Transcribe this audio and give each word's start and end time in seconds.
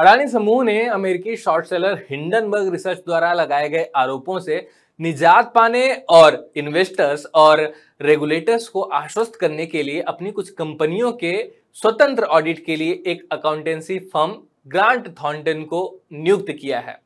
अडानी 0.00 0.26
समूह 0.28 0.62
ने 0.64 0.74
अमेरिकी 0.88 1.36
शॉर्ट 1.36 1.66
सेलर 1.66 1.98
हिंडनबर्ग 2.10 2.70
रिसर्च 2.72 2.98
द्वारा 2.98 3.32
लगाए 3.32 3.68
गए 3.68 3.84
आरोपों 3.96 4.38
से 4.40 4.56
निजात 5.00 5.52
पाने 5.54 5.82
और 6.10 6.38
इन्वेस्टर्स 6.56 7.26
और 7.34 7.60
रेगुलेटर्स 8.02 8.68
को 8.68 8.82
आश्वस्त 8.98 9.36
करने 9.40 9.66
के 9.66 9.82
लिए 9.82 10.00
अपनी 10.14 10.30
कुछ 10.30 10.50
कंपनियों 10.60 11.12
के 11.14 11.34
स्वतंत्र 11.82 12.24
ऑडिट 12.38 12.64
के 12.66 12.76
लिए 12.76 13.02
एक 13.06 13.26
अकाउंटेंसी 13.32 13.98
फर्म 14.14 14.34
ग्रांट 14.68 15.08
थॉन्टन 15.22 15.62
को 15.64 15.82
नियुक्त 16.14 16.50
किया 16.52 16.80
है। 16.80 16.98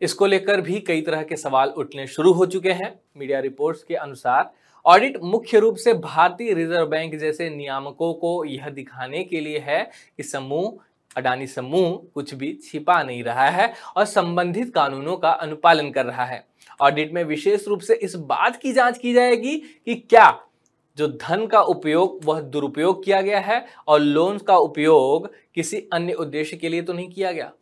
इसको 0.00 0.26
लेकर 0.26 0.60
भी 0.60 0.80
कई 0.80 1.00
तरह 1.02 1.22
के 1.22 1.36
सवाल 1.36 1.74
उठने 1.76 2.06
शुरू 2.08 2.32
हो 2.32 2.46
चुके 2.46 2.72
हैं। 2.72 2.92
मीडिया 3.18 3.40
रिपोर्ट्स 3.40 3.82
के 3.82 3.94
अनुसार 3.96 4.50
ऑडिट 4.84 5.22
मुख्य 5.22 5.58
रूप 5.58 5.76
से 5.76 5.92
भारतीय 5.94 6.52
रिज़र्व 6.54 6.86
बैंक 6.88 7.14
जैसे 7.20 7.50
नियामकों 7.50 8.12
को 8.14 8.44
यह 8.46 8.68
दिखाने 8.70 9.24
के 9.24 9.40
लिए 9.40 9.58
है 9.66 9.82
कि 10.16 10.22
समूह 10.22 10.78
अडानी 11.16 11.46
समूह 11.46 11.90
कुछ 12.14 12.34
भी 12.34 12.52
छिपा 12.64 13.02
नहीं 13.02 13.22
रहा 13.24 13.48
है 13.48 13.72
और 13.96 14.04
संबंधित 14.04 14.74
कानूनों 14.74 15.16
का 15.16 15.30
अनुपालन 15.30 15.90
कर 15.90 16.06
रहा 16.06 16.24
है। 16.24 16.44
ऑडिट 16.80 17.12
में 17.12 17.24
विशेष 17.24 17.66
रूप 17.68 17.80
से 17.80 17.94
इस 17.94 18.14
बात 18.14 18.56
की 18.56 18.72
जाँच 18.72 18.98
की 18.98 19.12
जाएगी 19.12 19.56
कि 19.56 19.94
क्या 19.94 20.30
जो 20.98 21.08
धन 21.08 21.46
का 21.46 21.60
उपयोग, 21.60 22.24
वह 22.24 22.40
दुरुपयोग 22.40 23.04
किया 23.04 23.20
गया 23.20 23.40
है 23.40 23.64
और 23.88 24.00
लोन 24.00 24.38
का 24.38 24.56
उपयोग 24.56 25.30
किसी 25.54 25.88
अन्य 25.92 26.12
उद्देश्य 26.12 26.56
के 26.56 26.68
लिए 26.68 26.82
तो 26.82 26.92
नहीं 26.92 27.08
किया 27.08 27.32
गया। 27.32 27.52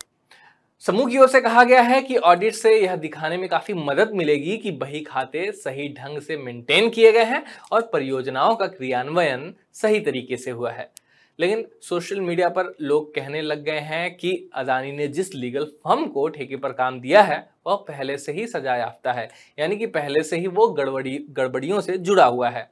समूह 0.79 1.09
की 1.11 1.19
ओर 1.19 1.29
से 1.29 1.41
कहा 1.41 1.65
गया 1.65 1.81
है 1.83 2.01
कि 2.03 2.17
ऑडिट 2.17 2.55
से 2.55 2.75
यह 2.81 2.97
दिखाने 2.97 3.37
में 3.37 3.49
काफ़ी 3.49 3.75
मदद 3.75 4.11
मिलेगी 4.15 4.57
कि 4.57 4.71
बही 4.71 5.01
खाते 5.01 5.51
सही 5.53 5.89
ढंग 5.89 6.21
से 6.21 6.37
मेंटेन 6.37 6.91
किए 6.91 7.12
गए 7.12 7.25
हैं 7.25 7.43
और 7.73 7.91
परियोजनाओं 7.93 8.55
का 8.57 8.67
क्रियान्वयन 8.67 9.55
सही 9.73 10.01
तरीके 10.01 10.37
से 10.37 10.51
हुआ 10.51 10.71
है। 10.71 10.91
लेकिन 11.39 11.64
सोशल 11.83 12.20
मीडिया 12.20 12.48
पर 12.48 12.75
लोग 12.81 13.14
कहने 13.14 13.41
लग 13.42 13.62
गए 13.64 13.78
हैं 13.81 14.17
कि 14.17 14.50
अदानी 14.55 14.92
ने 14.92 15.08
जिस 15.08 15.34
लीगल 15.34 15.64
फर्म 15.84 16.06
को 16.06 16.28
ठेके 16.28 16.56
पर 16.56 16.72
काम 16.72 17.00
दिया 17.00 17.22
है, 17.22 17.39
वह 17.67 17.75
पहले 17.89 18.19
से 18.19 18.33
ही 18.33 18.47
सजा 18.47 18.77
याफ्ता 18.77 19.12
है, 19.12 19.28
यानी 19.59 19.77
कि 19.77 19.86
पहले 19.89 20.22
से 20.22 20.39
ही 20.39 20.47
वो 20.48 20.69
गड़बड़ी, 20.69 21.19
गड़बड़ियों 21.31 21.81
से 21.81 21.98
जुड़ा 21.98 22.25
हुआ 22.25 22.48
है। 22.48 22.70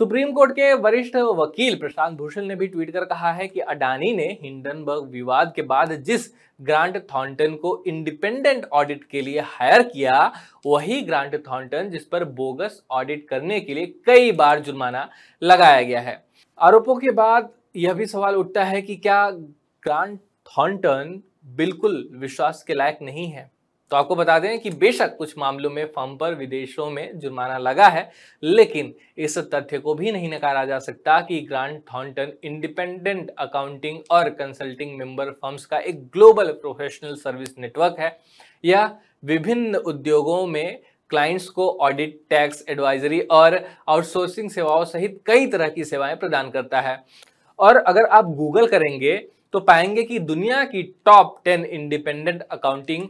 सुप्रीम 0.00 0.32
कोर्ट 0.32 0.52
के 0.52 0.72
वरिष्ठ 0.74 1.16
वकील 1.16 1.74
प्रशांत 1.76 2.16
भूषण 2.18 2.44
ने 2.46 2.54
भी 2.54 2.66
ट्वीट 2.66 2.90
कर 2.90 3.04
कहा 3.04 3.32
है 3.32 3.46
कि 3.48 3.60
अडानी 3.60 4.12
ने 4.16 4.26
हिंडनबर्ग 4.42 5.08
विवाद 5.12 5.52
के 5.56 5.62
बाद 5.62 5.92
जिस 6.02 6.28
ग्रांट 6.60 6.96
थॉन्टन 7.06 7.54
को 7.54 7.82
इंडिपेंडेंट 7.86 8.64
ऑडिट 8.64 9.02
के 9.04 9.20
लिए 9.22 9.40
हायर 9.40 9.82
किया, 9.84 10.32
वही 10.66 11.00
ग्रांट 11.02 11.34
थॉन्टन 11.46 11.90
जिस 11.90 12.04
पर 12.04 12.24
बोगस 12.24 12.82
ऑडिट 12.90 13.26
करने 13.28 13.60
के 13.60 13.74
लिए 13.74 13.86
कई 14.06 14.32
बार 14.32 14.60
जुर्माना 14.60 15.08
लगाया 15.42 15.82
गया 15.82 16.00
है। 16.00 16.22
आरोपों 16.58 16.96
के 16.96 17.10
बाद 17.12 17.50
यह 17.74 17.92
भी 17.92 18.06
सवाल 18.06 18.34
उठता 18.34 18.64
है 18.64 18.82
कि 18.82 18.96
क्या 18.96 19.30
ग्रांट 19.82 20.18
थॉन्टन 20.48 21.22
बिल्कुल 21.46 22.08
विश्वास 22.12 22.62
के 22.62 22.74
लायक 22.74 22.98
नहीं 23.02 23.26
है? 23.26 23.50
तो 23.90 23.96
आपको 23.96 24.16
बता 24.16 24.38
दें 24.38 24.58
कि 24.60 24.70
बेशक 24.70 25.16
कुछ 25.16 25.36
मामलों 25.38 25.70
में 25.70 25.84
फर्म 25.86 26.16
पर 26.16 26.34
विदेशों 26.34 26.90
में 26.90 27.18
जुर्माना 27.18 27.58
लगा 27.58 27.86
है, 27.88 28.10
लेकिन 28.42 28.92
इस 29.18 29.38
तथ्य 29.38 29.78
को 29.78 29.94
भी 29.94 30.12
नहीं 30.12 30.30
नकारा 30.30 30.64
जा 30.64 30.78
सकता 30.78 31.20
कि 31.20 31.40
ग्रांट 31.40 31.82
थॉन्टन 31.94 32.32
इंडिपेंडेंट 32.44 33.30
अकाउंटिंग 33.38 33.98
और 34.10 34.30
कंसल्टिंग 34.30 34.98
मेंबर 34.98 35.30
फर्म्स 35.32 35.64
का 35.66 35.78
एक 35.78 36.02
ग्लोबल 36.08 36.52
प्रोफेशनल 36.52 37.14
सर्विस 37.14 37.58
नेटवर्क 37.58 37.96
है। 37.98 38.16
यह 38.64 38.90
विभिन्न 39.24 39.76
उद्योगों 39.76 40.46
में 40.46 40.80
क्लाइंट्स 41.10 41.48
को 41.48 41.70
ऑडिट, 41.70 42.20
टैक्स, 42.30 42.64
एडवाइजरी 42.68 43.20
और 43.20 43.60
आउटसोर्सिंग 43.88 44.50
सेवाओं 44.50 44.84
सहित 44.84 45.20
कई 45.26 45.46
तरह 45.46 45.68
की 45.68 45.84
सेवाएँ 45.84 46.16
प्रदान 46.16 46.50
करता 46.50 46.80
है। 46.80 47.02
और 47.58 47.76
अगर 47.76 48.04
आप 48.04 48.24
गूगल 48.24 48.66
करेंगे 48.66 49.16
तो 49.52 49.60
पाएँगे 49.60 50.02
कि 50.02 50.18
दुनिया 50.18 50.64
की 50.64 50.82
top 51.04 51.40
ten 51.44 51.64
independent 51.64 52.42
accounting 52.42 53.06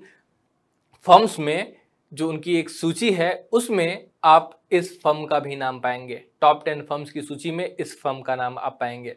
firms 1.07 1.39
में 1.39 1.77
जो 2.13 2.29
उनकी 2.29 2.57
एक 2.57 2.71
सूची 2.71 3.11
है, 3.11 3.49
उसमें 3.53 4.07
आप 4.25 4.61
इस 4.73 5.01
फर्म 5.01 5.25
का 5.27 5.39
भी 5.39 5.57
नाम 5.57 5.81
पाएँगे। 5.81 6.23
टॉप 6.41 6.63
टेन 6.65 6.83
फर्म्स 6.83 7.11
की 7.11 7.23
सूची 7.23 7.51
में 7.51 7.77
इस 7.81 8.01
फर्म 8.01 8.21
का 8.21 8.37
नाम 8.37 8.59
आप 8.59 8.77
पाएँगे। 8.81 9.17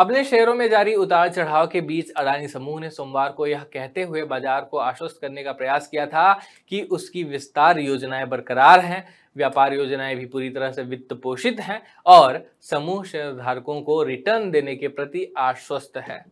अपने 0.00 0.22
शेयरों 0.24 0.54
में 0.54 0.68
जारी 0.70 0.94
उतार 0.94 1.28
चढ़ाव 1.28 1.66
के 1.66 1.80
बीच 1.80 2.10
अडानी 2.10 2.46
समूह 2.48 2.80
ने 2.80 2.88
सोमवार 2.90 3.32
को 3.32 3.46
यह 3.46 3.62
कहते 3.72 4.02
हुए 4.02 4.22
बाज़ार 4.22 4.60
को 4.60 4.78
आश्वस्त 4.78 5.18
करने 5.20 5.42
का 5.42 5.52
प्रयास 5.52 5.88
किया 5.88 6.06
था 6.06 6.32
कि 6.68 6.80
उसकी 6.82 7.24
विस्तार 7.24 7.78
योजनाएँ 7.78 8.26
बरकरार 8.26 8.80
हैं, 8.80 9.04
व्यापार 9.36 9.74
योजनाएँ 9.74 10.14
भी 10.16 10.24
पूरी 10.26 10.48
तरह 10.50 10.70
से 10.72 10.82
वित्त 10.82 11.12
पोषित 11.14 11.60
हैं 11.60 11.80
और 12.06 12.40
समूह 12.60 13.02
शेयरधारकों 13.04 13.80
को 13.82 14.02
रिटर्न 14.02 14.50
देने 14.50 14.76
के 14.76 14.88
प्रति 14.88 15.26
आश्वस्त 15.38 15.98
है। 15.98 16.24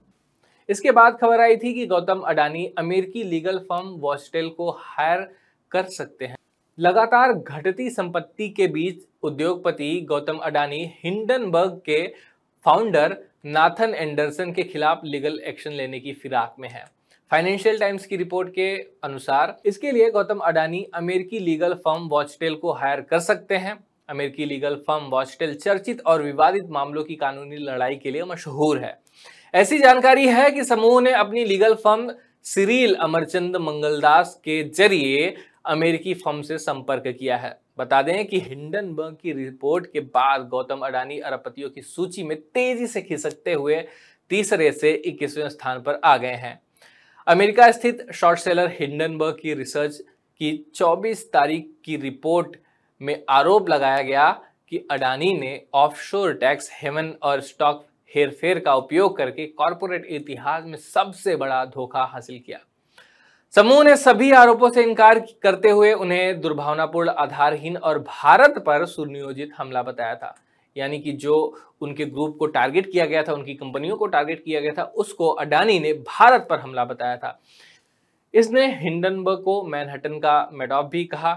इसके 0.69 0.91
बाद 0.91 1.19
खबर 1.21 1.41
आई 1.41 1.57
थी 1.57 1.75
कि 1.75 1.87
गौतम 1.87 2.21
अडानी 2.21 2.67
अमेरिकी 2.79 3.25
लीगल 3.25 3.59
फर्म 3.69 3.91
वॉस्टेल 3.99 4.49
को 4.49 4.71
हायर 4.79 5.29
कर 5.73 5.85
सकते 5.91 6.27
हैं। 6.27 6.37
लगातार 6.79 7.33
घटती 7.33 7.91
संपत्ति 7.91 8.49
के 8.49 8.67
बीच 8.69 9.07
उद्योगपति 9.23 10.01
गौतम 10.09 10.39
अडानी 10.39 10.85
हिंडनबर्ग 11.05 11.81
के 11.87 12.07
फाउंडर 12.67 13.17
नाथन 13.49 13.95
एंडरसन 13.95 14.51
के 14.53 14.63
खिलाफ 14.63 15.01
लीगल 15.05 15.39
एक्शन 15.47 15.73
लेने 15.73 15.99
की 16.01 16.13
फिराक 16.13 16.55
में 16.61 16.69
है। 16.69 16.85
फाइनेंशियल 17.31 17.79
टाइम्स 17.79 18.07
की 18.07 18.17
रिपोर्ट 18.17 18.49
के 18.49 18.69
अनुसार, 19.05 19.57
इसके 19.67 19.93
लिए 19.93 20.11
गौतम 20.11 20.39
अडानी 20.39 20.83
अमेरिकी 20.95 21.39
लीगल 21.39 21.75
फर्म 21.77 22.09
वॉचटेल 22.09 22.55
को 22.55 22.73
हायर 22.73 23.01
कर 23.01 23.19
सकते 23.21 23.57
हैं। 23.57 23.79
अमेरिकी 24.09 24.45
लीगल 24.45 24.75
फर्म 24.87 25.05
वॉचटेल 25.05 25.55
चर्चित 25.55 26.01
और 26.03 26.23
विवादित 26.23 26.69
मामलों 26.71 27.05
की 27.05 27.15
कानूनी 27.15 27.57
लड़ाई 27.59 27.97
के 27.97 28.11
लिए 28.11 28.25
मशहूर 28.25 28.79
है। 28.79 28.97
ऐसी 29.55 29.79
जानकारी 29.79 30.27
है 30.29 30.51
कि 30.51 30.65
समूह 30.65 31.01
ने 31.01 31.13
अपनी 31.15 31.45
लीगल 31.45 31.75
फर्म 31.77 32.11
सिरील 32.47 32.95
अमरचंद 32.97 33.57
मंगलदास 33.59 34.41
के 34.45 34.63
ज़रिए 34.71 35.35
अमेरिकी 35.69 36.15
फर्म 36.15 36.43
से 36.43 36.59
संपर्क 36.59 37.07
किया 37.09 37.37
है। 37.37 37.59
बता 37.79 38.03
दें 38.03 38.27
कि 38.27 38.41
हिंडनबर्ग 38.41 39.17
की 39.23 39.33
रिपोर्ट 39.33 39.87
के 39.93 40.01
बाद 40.01 40.49
गौतम 40.49 40.79
अडानी 40.79 41.19
अरबपतियों 41.19 41.71
की 41.71 41.83
सूची 41.83 42.23
में 42.23 42.37
तेज़ी 42.41 42.87
से 42.87 43.03
खिसकते 43.03 43.53
हुए 43.53 43.83
तीसरे 44.31 44.71
से 44.73 44.93
इक्कीसवें 44.93 45.49
स्थान 45.49 45.81
पर 45.81 46.01
आ 46.05 46.17
गए 46.17 46.35
हैं। 46.35 46.61
अमेरिका 47.27 47.71
स्थित 47.71 48.07
शॉर्ट 48.15 48.39
सेलर 48.39 48.71
हिंडनबर्ग 48.81 49.39
की 49.43 49.55
रिसर्च 49.55 49.97
की 50.41 50.53
24 50.75 51.25
तारीख 51.33 51.71
की 51.85 51.97
रिपोर्ट 51.97 52.57
में 53.01 53.23
आरोप 53.29 53.69
लगाया 53.69 54.03
गया 54.03 54.31
कि 54.69 54.87
अडानी 54.91 55.33
ने 55.39 55.61
ऑफशोर 55.75 56.33
टैक्स, 56.33 56.71
हेवन 56.73 57.15
और 57.23 57.41
स्टॉक 57.41 57.87
हेरफेर 58.15 58.59
का 58.59 58.75
उपयोग 58.75 59.17
करके 59.17 59.47
कॉरपोरेट 59.47 60.07
इतिहास 60.07 60.65
में 60.65 60.77
सबसे 60.77 61.37
बड़ा 61.37 61.65
धोखा 61.65 62.05
हासिल 62.05 62.39
किया। 62.39 62.59
समूह 63.55 63.83
ने 63.85 63.97
सभी 63.97 64.31
आरोपों 64.33 64.69
से 64.71 64.83
इनकार 64.83 65.19
करते 65.43 65.71
हुए 65.71 65.93
उन्हें 65.93 66.41
दुर्भावनापूर्ण, 66.41 67.11
आधारहीन 67.11 67.77
और 67.77 67.99
भारत 67.99 68.59
पर 68.67 68.85
सुनियोजित 68.87 69.51
हमला 69.59 69.83
बताया 69.83 70.15
था। 70.15 70.35
यानी 70.77 70.99
कि 70.99 71.13
जो 71.13 71.37
उनके 71.81 72.05
ग्रुप 72.05 72.37
को 72.39 72.47
टारगेट 72.47 72.91
किया 72.93 73.07
गया 73.07 73.23
था, 73.23 73.33
उनकी 73.33 73.55
कंपनियों 73.55 73.97
को 73.97 74.07
टारगेट 74.07 74.45
किया 74.45 74.61
गया 74.61 74.73
था, 74.73 74.83
उसको 74.83 75.29
अडानी 75.29 75.79
ने 75.79 75.93
भारत 75.93 76.47
पर 76.51 76.61
हमला 76.61 76.85
बताया 76.85 77.17
था। 77.17 77.39
इसने 78.35 78.67
हिंडनबर्ग 78.75 79.43
को 79.43 79.63
मैनहटन 79.63 80.19
का 80.19 80.49
मेडॉफ 80.53 80.91
भी 80.91 81.05
कहा 81.05 81.37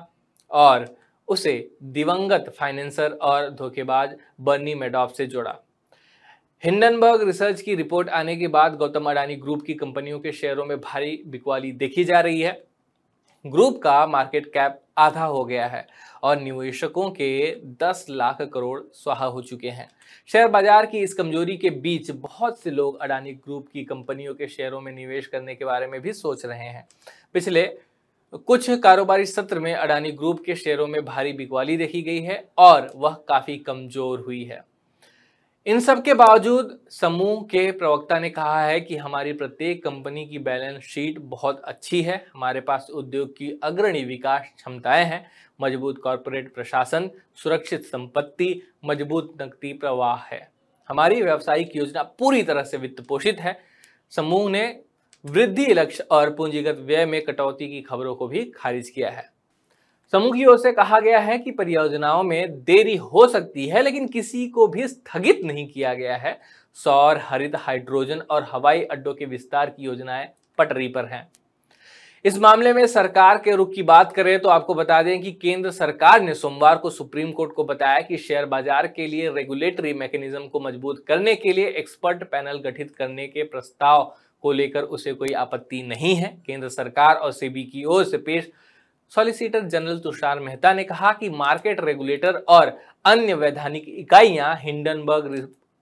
और 0.51 0.85
उसे 1.27 1.71
दिवंगत 1.83 2.53
फाइनेंसर 2.59 3.11
और 3.11 3.49
धोखेबाज 3.49 4.15
बर्नी 4.41 4.75
मेडॉफ 4.75 5.13
से 5.13 5.25
जोड़ा। 5.25 5.55
हिंडनबर्ग 6.63 7.21
रिसर्च 7.21 7.61
की 7.61 7.75
रिपोर्ट 7.75 8.09
आने 8.09 8.35
के 8.35 8.47
बाद 8.47 8.75
गौतम 8.77 9.09
अडानी 9.09 9.35
ग्रुप 9.35 9.61
की 9.61 9.73
कंपनियों 9.73 10.19
के 10.19 10.31
शेयरों 10.31 10.65
में 10.65 10.79
भारी 10.79 11.21
बिकवाली 11.27 11.71
देखी 11.73 12.03
जा 12.03 12.19
रही 12.19 12.41
है। 12.41 12.51
ग्रुप 13.45 13.79
का 13.83 14.05
मार्केट 14.07 14.45
कैप 14.45 14.79
आधा 14.97 15.23
हो 15.23 15.43
गया 15.45 15.65
है 15.67 15.85
और 16.23 16.39
निवेशकों 16.39 17.09
के 17.11 17.31
10 17.81 18.05
लाख 18.09 18.41
करोड़ 18.53 18.79
स्वाहा 18.93 19.25
हो 19.25 19.41
चुके 19.41 19.69
हैं। 19.69 19.89
शेयर 20.29 20.47
बाज़ार 20.47 20.85
की 20.85 20.99
इस 20.99 21.13
कमज़ोरी 21.13 21.57
के 21.57 21.69
बीच 21.69 22.11
बहुत 22.11 22.59
से 22.59 22.71
लोग 22.71 23.01
अडानी 23.01 23.33
ग्रुप 23.33 23.67
की 23.67 23.83
कंपनियों 23.83 24.33
के 24.33 24.47
शेयरों 24.47 24.81
में 24.81 24.91
निवेश 24.91 25.27
करने 25.27 25.55
के 25.55 25.65
बारे 25.65 25.87
में 25.87 26.01
भी 26.01 26.13
सोच 26.13 26.45
रहे 26.45 26.67
हैं। 26.67 26.87
पिछले 27.33 27.69
कुछ 28.33 28.69
कारोबारी 28.79 29.25
सत्र 29.27 29.59
में 29.59 29.73
अडानी 29.73 30.11
ग्रुप 30.11 30.43
के 30.45 30.55
शेयरों 30.55 30.87
में 30.87 31.03
भारी 31.05 31.33
बिकवाली 31.33 31.77
देखी 31.77 32.01
गई 32.01 32.21
है 32.21 32.43
और 32.59 32.91
वह 32.95 33.23
काफ़ी 33.29 33.57
कमज़ोर 33.59 34.19
हुई 34.19 34.43
है। 34.43 34.69
इन 35.65 35.79
सब 35.79 36.03
के 36.03 36.13
बावजूद 36.13 36.79
समूह 36.89 37.41
के 37.41 37.71
प्रवक्ता 37.71 38.19
ने 38.19 38.29
कहा 38.29 38.65
है 38.65 38.81
कि 38.81 38.97
हमारी 38.97 39.33
प्रत्येक 39.33 39.83
कंपनी 39.83 40.25
की 40.25 40.39
बैलेंस 40.39 40.83
शीट 40.83 41.19
बहुत 41.19 41.61
अच्छी 41.61 42.01
है। 42.01 42.25
हमारे 42.33 42.61
पास 42.61 42.87
उद्योग 42.93 43.31
की 43.31 43.59
अग्रणी 43.63 44.03
विकास 44.03 44.41
क्षमताएँ 44.57 45.05
हैं। 45.05 45.31
मज़बूत 45.61 45.97
कॉरपोरेट 45.97 46.53
प्रशासन, 46.55 47.09
सुरक्षित 47.35 47.81
संपत्ति, 47.81 48.61
मज़बूत 48.85 49.33
नकदी 49.41 49.73
प्रवाह 49.73 50.17
है। 50.17 50.51
हमारी 50.89 51.21
व्यावसायिक 51.21 51.75
योजना 51.75 52.03
पूरी 52.03 52.43
तरह 52.43 52.63
से 52.63 52.77
वित्त 52.77 53.07
पोषित 53.07 53.39
है। 53.39 53.59
समूह 54.09 54.49
ने 54.51 54.79
वृद्धि 55.25 55.73
लक्ष्य 55.73 56.03
और 56.03 56.33
पूंजीगत 56.33 56.77
व्यय 56.77 57.05
में 57.05 57.21
कटौती 57.21 57.67
की 57.67 57.81
खबरों 57.81 58.15
को 58.15 58.27
भी 58.27 58.45
खारिज 58.45 58.89
किया 58.89 59.09
है। 59.09 59.30
समूह 60.13 60.31
की 60.31 60.45
ओर 60.45 60.57
से 60.57 60.71
कहा 60.71 60.99
गया 60.99 61.19
है 61.19 61.37
कि 61.37 61.51
परियोजनाओं 61.51 62.23
में 62.23 62.63
देरी 62.63 62.95
हो 62.95 63.27
सकती 63.27 63.67
है, 63.67 63.81
लेकिन 63.81 64.07
किसी 64.07 64.47
को 64.47 64.67
भी 64.67 64.87
स्थगित 64.87 65.39
नहीं 65.43 65.67
किया 65.67 65.93
गया 65.93 66.15
है। 66.15 66.39
सौर, 66.77 67.19
हरित, 67.23 67.55
हाइड्रोजन 67.57 68.21
और 68.21 68.47
हवाई 68.51 68.81
अड्डों 68.81 69.13
के 69.13 69.25
विस्तार 69.25 69.69
की 69.69 69.83
योजनाएँ 69.83 70.27
पटरी 70.59 70.87
पर 70.87 71.05
हैं। 71.05 71.27
इस 72.25 72.37
मामले 72.39 72.73
में 72.73 72.85
सरकार 72.87 73.37
के 73.37 73.55
रुख 73.55 73.73
की 73.73 73.83
बात 73.83 74.11
करें 74.13 74.39
तो 74.39 74.49
आपको 74.49 74.73
बता 74.75 75.01
दें 75.03 75.21
कि 75.21 75.31
केंद्र 75.33 75.71
सरकार 75.71 76.21
ने 76.21 76.33
सोमवार 76.33 76.77
को 76.77 76.89
सुप्रीम 76.89 77.31
कोर्ट 77.31 77.53
को 77.53 77.63
बताया 77.63 78.01
कि 78.01 78.17
शेयर 78.17 78.45
बाज़ार 78.45 78.87
के 78.87 79.07
लिए 79.07 79.29
रेगुलेटरी 79.29 79.93
मैकेनिज्म 79.93 80.47
को 80.47 80.59
मज़बूत 80.59 81.03
करने 81.07 81.35
के 81.35 81.53
लिए 81.53 81.67
एक्सपर्ट 81.69 82.23
पैनल 82.23 82.59
गठित 82.61 82.93
करने 82.95 83.27
के 83.27 83.43
प्रस्ताव 83.45 84.03
को 84.43 84.51
लेकर 84.51 84.83
उसे 84.83 85.13
कोई 85.13 85.31
आपत्ति 85.35 85.81
नहीं 85.83 86.15
है। 86.15 86.35
केंद्र 86.47 86.69
सरकार 86.69 87.15
और 87.15 87.31
सेबी 87.31 87.63
की 87.63 87.83
ओर 87.85 88.03
से 88.03 88.17
पेश 88.19 88.51
सॉलिसिटर 89.15 89.61
जनरल 89.61 89.97
तुषार 89.99 90.39
मेहता 90.39 90.71
ने 90.73 90.83
कहा 90.83 91.11
कि 91.13 91.29
मार्केट 91.29 91.79
रेगुलेटर 91.79 92.35
और 92.49 92.67
अन्य 93.05 93.33
वैधानिक 93.33 93.89
इकाइयाँ 93.89 94.55
हिंडनबर्ग 94.59 95.33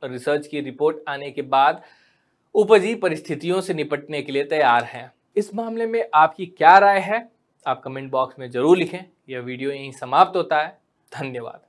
रिसर्च 0.03 0.47
की 0.47 0.61
रिपोर्ट 0.61 0.97
आने 1.07 1.29
के 1.31 1.41
बाद 1.41 1.81
उपजी 2.55 2.93
परिस्थितियों 2.95 3.61
से 3.61 3.73
निपटने 3.73 4.21
के 4.21 4.31
लिए 4.31 4.43
तैयार 4.45 4.83
हैं। 4.83 5.11
इस 5.37 5.53
मामले 5.55 5.85
में 5.85 6.03
आपकी 6.15 6.45
क्या 6.47 6.77
राय 6.77 6.99
है? 6.99 7.27
आप 7.65 7.81
कमेंट 7.83 8.09
बॉक्स 8.11 8.39
में 8.39 8.49
ज़रूर 8.51 8.77
लिखें। 8.77 8.99
यह 9.29 9.39
वीडियो 9.39 9.71
यहीं 9.71 9.91
समाप्त 9.91 10.37
होता 10.37 10.61
है। 10.61 10.77
धन्यवाद। 11.11 11.68